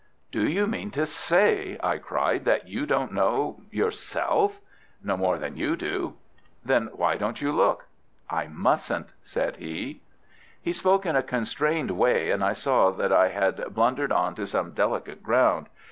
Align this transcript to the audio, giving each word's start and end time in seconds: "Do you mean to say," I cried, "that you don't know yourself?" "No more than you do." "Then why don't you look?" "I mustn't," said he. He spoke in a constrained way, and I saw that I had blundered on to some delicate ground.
"Do 0.31 0.47
you 0.49 0.65
mean 0.65 0.89
to 0.97 1.05
say," 1.05 1.77
I 1.83 1.99
cried, 1.99 2.43
"that 2.45 2.67
you 2.67 2.87
don't 2.87 3.13
know 3.13 3.61
yourself?" 3.69 4.59
"No 5.03 5.15
more 5.15 5.37
than 5.37 5.55
you 5.55 5.75
do." 5.75 6.15
"Then 6.65 6.89
why 6.93 7.17
don't 7.17 7.39
you 7.39 7.51
look?" 7.51 7.85
"I 8.27 8.47
mustn't," 8.47 9.09
said 9.23 9.57
he. 9.57 10.01
He 10.59 10.73
spoke 10.73 11.05
in 11.05 11.15
a 11.15 11.21
constrained 11.21 11.91
way, 11.91 12.31
and 12.31 12.43
I 12.43 12.53
saw 12.53 12.89
that 12.89 13.13
I 13.13 13.27
had 13.27 13.75
blundered 13.75 14.11
on 14.11 14.33
to 14.33 14.47
some 14.47 14.71
delicate 14.71 15.21
ground. 15.21 15.69